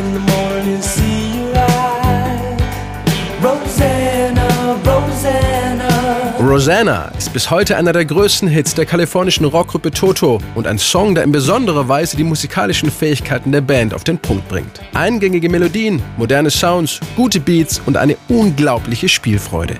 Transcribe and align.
in 0.00 0.12
the 0.14 0.20
morning, 0.20 0.82
see 0.82 1.36
you 1.36 1.52
light. 1.52 2.58
Rosanna, 3.42 4.48
Rosanna. 4.86 5.90
Rosanna 6.40 7.12
ist 7.18 7.32
bis 7.32 7.50
heute 7.50 7.76
einer 7.76 7.92
der 7.92 8.06
größten 8.06 8.48
Hits 8.48 8.74
der 8.74 8.86
kalifornischen 8.86 9.44
Rockgruppe 9.44 9.90
Toto 9.90 10.40
und 10.54 10.66
ein 10.66 10.78
Song, 10.78 11.14
der 11.14 11.24
in 11.24 11.32
besonderer 11.32 11.86
Weise 11.88 12.16
die 12.16 12.24
musikalischen 12.24 12.90
Fähigkeiten 12.90 13.52
der 13.52 13.60
Band 13.60 13.92
auf 13.92 14.04
den 14.04 14.18
Punkt 14.18 14.48
bringt. 14.48 14.80
Eingängige 14.94 15.50
Melodien, 15.50 16.02
moderne 16.16 16.50
Sounds, 16.50 17.00
gute 17.14 17.38
Beats 17.38 17.80
und 17.84 17.98
eine 17.98 18.16
unglaubliche 18.28 19.08
Spielfreude. 19.08 19.76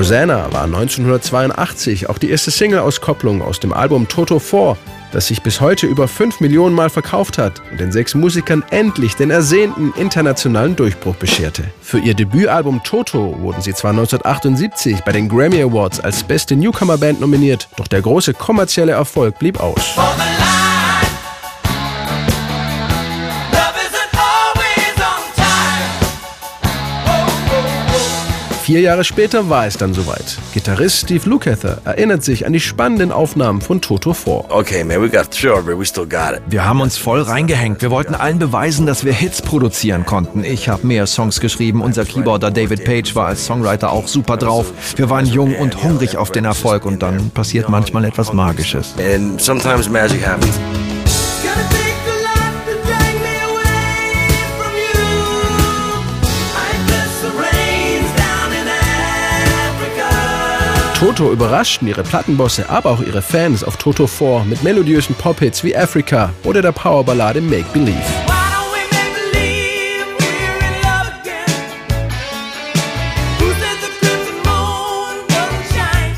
Rosanna 0.00 0.50
war 0.50 0.64
1982 0.64 2.08
auch 2.08 2.16
die 2.16 2.30
erste 2.30 2.50
Single-Auskopplung 2.50 3.42
aus 3.42 3.60
dem 3.60 3.74
Album 3.74 4.08
Toto 4.08 4.38
4, 4.38 4.78
das 5.12 5.26
sich 5.26 5.42
bis 5.42 5.60
heute 5.60 5.86
über 5.86 6.08
5 6.08 6.40
Millionen 6.40 6.74
Mal 6.74 6.88
verkauft 6.88 7.36
hat 7.36 7.60
und 7.70 7.78
den 7.78 7.92
sechs 7.92 8.14
Musikern 8.14 8.64
endlich 8.70 9.14
den 9.14 9.30
ersehnten 9.30 9.92
internationalen 9.98 10.74
Durchbruch 10.74 11.16
bescherte. 11.16 11.64
Für 11.82 11.98
ihr 11.98 12.14
Debütalbum 12.14 12.82
Toto 12.82 13.38
wurden 13.42 13.60
sie 13.60 13.74
zwar 13.74 13.90
1978 13.90 15.02
bei 15.02 15.12
den 15.12 15.28
Grammy 15.28 15.60
Awards 15.60 16.00
als 16.00 16.22
beste 16.22 16.56
Newcomer-Band 16.56 17.20
nominiert, 17.20 17.68
doch 17.76 17.86
der 17.86 18.00
große 18.00 18.32
kommerzielle 18.32 18.92
Erfolg 18.92 19.38
blieb 19.38 19.60
aus. 19.60 19.98
Vier 28.70 28.82
Jahre 28.82 29.02
später 29.02 29.50
war 29.50 29.66
es 29.66 29.76
dann 29.78 29.94
soweit. 29.94 30.38
Gitarrist 30.54 30.98
Steve 31.00 31.28
Lukather 31.28 31.78
erinnert 31.84 32.22
sich 32.22 32.46
an 32.46 32.52
die 32.52 32.60
spannenden 32.60 33.10
Aufnahmen 33.10 33.60
von 33.60 33.80
Toto 33.80 34.14
4. 34.14 34.44
Okay, 34.48 34.84
man, 34.84 35.02
we 35.02 35.08
got 35.08 35.22
it, 35.22 35.66
but 35.66 35.76
we 35.76 35.84
still 35.84 36.06
got 36.06 36.36
it. 36.36 36.42
Wir 36.46 36.64
haben 36.64 36.80
uns 36.80 36.96
voll 36.96 37.20
reingehängt. 37.20 37.82
Wir 37.82 37.90
wollten 37.90 38.14
allen 38.14 38.38
beweisen, 38.38 38.86
dass 38.86 39.04
wir 39.04 39.12
Hits 39.12 39.42
produzieren 39.42 40.06
konnten. 40.06 40.44
Ich 40.44 40.68
habe 40.68 40.86
mehr 40.86 41.08
Songs 41.08 41.40
geschrieben. 41.40 41.82
Unser 41.82 42.04
Keyboarder 42.04 42.52
David 42.52 42.84
Page 42.84 43.16
war 43.16 43.26
als 43.26 43.44
Songwriter 43.44 43.90
auch 43.90 44.06
super 44.06 44.36
drauf. 44.36 44.72
Wir 44.94 45.10
waren 45.10 45.26
jung 45.26 45.56
und 45.56 45.82
hungrig 45.82 46.16
auf 46.16 46.30
den 46.30 46.44
Erfolg 46.44 46.84
und 46.84 47.02
dann 47.02 47.30
passiert 47.30 47.68
manchmal 47.68 48.04
etwas 48.04 48.32
Magisches. 48.32 48.94
And 49.00 49.42
sometimes 49.42 49.88
magic 49.88 50.24
happens. 50.24 50.60
Toto 61.00 61.32
überraschten 61.32 61.88
ihre 61.88 62.02
Plattenbosse, 62.02 62.68
aber 62.68 62.90
auch 62.90 63.00
ihre 63.00 63.22
Fans 63.22 63.64
auf 63.64 63.78
Toto 63.78 64.06
4 64.06 64.44
mit 64.46 64.62
melodiösen 64.62 65.14
Pop-Hits 65.14 65.64
wie 65.64 65.74
Africa 65.74 66.30
oder 66.44 66.60
der 66.60 66.72
Powerballade 66.72 67.40
Make 67.40 67.64
Believe. 67.72 67.96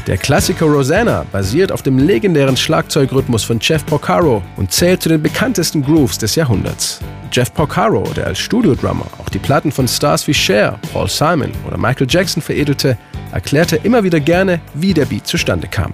Der 0.08 0.18
Klassiker 0.18 0.66
Rosanna 0.66 1.26
basiert 1.30 1.70
auf 1.70 1.82
dem 1.82 1.98
legendären 2.00 2.56
Schlagzeugrhythmus 2.56 3.44
von 3.44 3.58
Jeff 3.60 3.86
Porcaro 3.86 4.42
und 4.56 4.72
zählt 4.72 5.00
zu 5.00 5.08
den 5.08 5.22
bekanntesten 5.22 5.84
Grooves 5.84 6.18
des 6.18 6.34
Jahrhunderts. 6.34 6.98
Jeff 7.32 7.52
Porcaro, 7.54 8.02
der 8.14 8.26
als 8.26 8.38
Studiodrummer 8.40 9.06
auch 9.18 9.30
die 9.30 9.38
Platten 9.38 9.72
von 9.72 9.88
Stars 9.88 10.28
wie 10.28 10.34
Cher, 10.34 10.78
Paul 10.92 11.08
Simon 11.08 11.50
oder 11.66 11.78
Michael 11.78 12.06
Jackson 12.08 12.42
veredelte, 12.42 12.98
erklärte 13.32 13.76
immer 13.76 14.04
wieder 14.04 14.20
gerne, 14.20 14.60
wie 14.74 14.92
der 14.92 15.06
Beat 15.06 15.26
zustande 15.26 15.66
kam. 15.66 15.92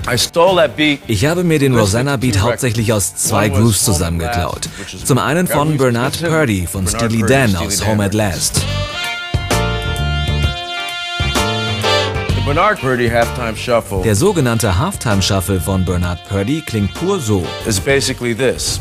Beat. 0.77 0.98
Ich 1.06 1.25
habe 1.27 1.44
mir 1.44 1.60
den 1.60 1.76
Rosanna-Beat 1.76 2.41
hauptsächlich 2.41 2.93
aus 2.93 3.15
zwei 3.15 3.49
Grooves 3.50 3.84
zusammengeklaut. 3.84 4.69
Zum 5.04 5.19
einen 5.19 5.47
von 5.47 5.76
Bernard 5.76 6.21
Purdy 6.21 6.66
von 6.66 6.88
Steely 6.88 7.22
Dan 7.22 7.55
aus 7.55 7.87
Home 7.87 8.05
at 8.05 8.15
Last. 8.15 8.60
The 12.34 12.41
Bernard 12.44 12.81
Purdy 12.81 13.09
halftime 13.09 13.56
shuffle 13.56 14.03
Der 14.03 14.16
sogenannte 14.16 14.76
Halftime 14.76 15.22
Shuffle 15.22 15.60
von 15.60 15.84
Bernard 15.84 16.19
Purdy 16.28 16.62
klingt 16.62 16.93
pur 16.94 17.20
so. 17.20 17.47
basically 17.84 18.34
this. 18.34 18.76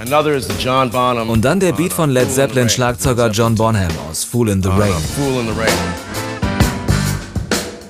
Und 0.00 1.44
dann 1.44 1.58
der 1.58 1.72
Beat 1.72 1.92
von 1.92 2.10
Led 2.10 2.30
Zeppelin 2.30 2.68
Schlagzeuger 2.68 3.30
John 3.30 3.56
Bonham 3.56 3.90
aus 4.08 4.22
Fool 4.22 4.48
in 4.48 4.62
the 4.62 4.68
Rain. 4.68 4.92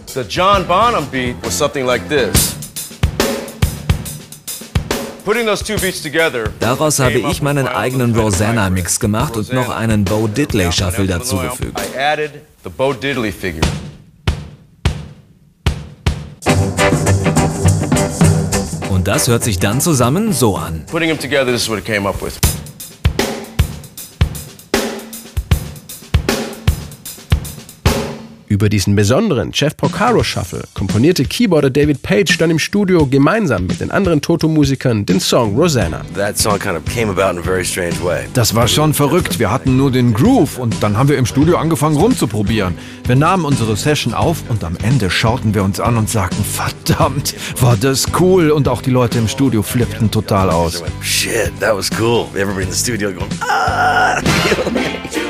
In 0.07 0.15
the 0.15 0.23
John 0.27 0.67
Bonham 0.67 1.05
beat 1.11 1.37
was 1.43 1.59
something 1.59 1.85
like 1.85 2.09
this. 2.09 2.55
Putting 5.27 5.45
those 5.45 5.63
two 5.63 5.77
beats 5.79 6.01
together. 6.01 6.51
Daraus 6.61 6.99
habe 6.99 7.19
ich 7.19 7.43
meinen 7.43 7.69
eigenen 7.69 8.17
Rosanna-Mix 8.17 8.99
gemacht 9.01 9.37
und 9.37 9.53
noch 9.53 9.69
einen 9.69 10.05
Bo 10.05 10.27
Diddley 10.29 10.73
Shuffle 10.73 11.05
Now, 11.05 11.19
dazugefügt. 11.19 11.79
Das 19.09 19.27
hört 19.27 19.43
sich 19.43 19.59
dann 19.59 19.81
zusammen 19.81 20.35
so 20.35 20.59
an. 20.59 20.85
Putting 20.87 21.09
them 21.09 21.19
together, 21.19 21.47
this 21.47 21.63
is 21.63 21.71
what 21.71 21.79
it 21.79 21.85
came 21.87 22.07
up 22.07 22.21
with. 22.21 22.39
Über 28.49 28.71
diesen 28.71 28.97
besonderen 28.97 29.51
Jeff 29.53 29.77
Porcaro 29.77 30.25
Shuffle 30.25 30.65
komponierte 30.73 31.25
Keyboarder 31.25 31.69
David 31.69 32.01
Page 32.01 32.39
dann 32.39 32.51
im 32.51 32.59
Studio 32.59 33.07
gemeinsam 33.07 33.67
mit 33.67 33.81
den 33.81 33.91
anderen 33.91 34.23
Toto-Musikern 34.23 35.05
den 35.05 35.21
Song 35.21 35.55
Rosanna. 35.55 36.01
That 36.15 36.39
song 36.39 36.59
kind 36.59 36.75
of 36.75 36.83
came 36.87 37.11
about 37.11 37.31
in 37.33 37.39
a 37.39 37.43
very 37.43 37.63
strange 37.63 38.03
way. 38.03 38.25
Das 38.33 38.55
war 38.55 38.67
schon 38.67 38.95
verrückt. 38.95 39.39
Wir 39.39 39.51
hatten 39.51 39.77
nur 39.77 39.91
den 39.91 40.15
Groove 40.15 40.59
und 40.59 40.83
dann 40.83 40.97
haben 40.97 41.11
wir 41.11 41.19
im 41.19 41.27
Studio 41.27 41.59
angefangen 41.59 41.97
rumzuprobieren. 41.97 42.79
Wir 43.07 43.17
nahmen 43.17 43.45
unsere 43.45 43.77
Session 43.77 44.15
auf 44.15 44.39
und 44.49 44.65
am 44.65 44.77
Ende 44.83 45.11
schauten 45.11 45.53
wir 45.53 45.63
uns 45.63 45.79
an 45.79 45.99
und 45.99 46.09
sagten, 46.09 46.43
verdammt, 46.43 47.35
war 47.61 47.77
das 47.77 48.07
cool. 48.19 48.51
Und 48.51 48.67
auch 48.67 48.81
die 48.81 48.91
Leute 48.91 49.19
im 49.19 49.29
Studio 49.29 49.63
flippten 49.63 50.11
total 50.11 50.49
aus. 50.49 50.83
Shit, 51.03 51.53
that 51.61 51.77
was 51.77 51.91
cool. 52.01 52.27
Everybody 52.35 52.65
in 52.65 52.73
the 52.73 52.79
studio 52.79 53.13
going, 53.13 53.29
ah! 53.43 54.23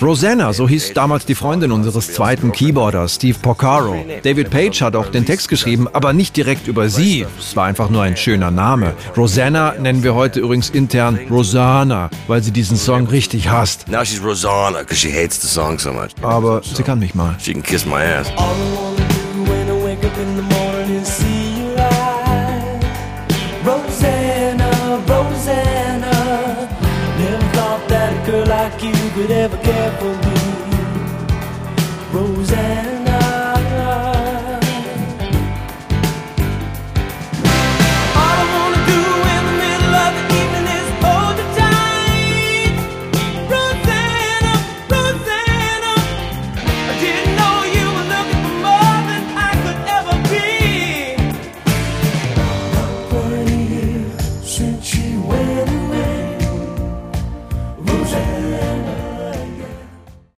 Rosanna, 0.00 0.54
so 0.54 0.66
hieß 0.66 0.94
damals 0.94 1.26
die 1.26 1.34
Freundin 1.34 1.70
unseres 1.70 2.14
zweiten 2.14 2.50
Keyboarders, 2.50 3.16
Steve 3.16 3.38
Porcaro. 3.38 4.02
David 4.22 4.48
Page 4.48 4.80
hat 4.80 4.96
auch 4.96 5.08
den 5.08 5.26
Text 5.26 5.50
geschrieben, 5.50 5.86
aber 5.92 6.14
nicht 6.14 6.34
direkt 6.34 6.66
über 6.66 6.88
sie. 6.88 7.26
Es 7.38 7.54
war 7.56 7.66
einfach 7.66 7.90
nur 7.90 8.00
ein 8.02 8.16
schöner 8.16 8.50
Name. 8.50 8.94
Rosanna 9.18 9.74
nennen 9.78 10.02
wir 10.02 10.14
heute 10.14 10.40
übrigens 10.40 10.70
intern 10.70 11.18
Rosanna, 11.30 12.08
weil 12.26 12.42
sie 12.42 12.52
diesen 12.52 12.78
Song 12.78 13.06
richtig 13.06 13.50
hasst. 13.50 13.86
Now 13.88 14.02
she's 14.02 14.24
Rosanna 14.24 14.78
because 14.78 14.96
she 14.96 15.12
hates 15.12 15.38
the 15.42 15.48
song 15.48 15.78
so 15.78 15.92
much. 15.92 16.12
Aber 16.22 16.62
sie 16.64 16.82
kann 16.82 17.00
mich 17.00 17.14
mal. 17.14 17.36
She 17.38 17.52
can 17.52 17.62
kiss 17.62 17.84
my 17.84 18.02
ass. 18.02 18.32
All 18.38 18.56
I 25.52 25.69
could 29.20 29.30
ever 29.32 29.56
care 29.58 29.90
for 29.98 30.16
me. 30.16 30.29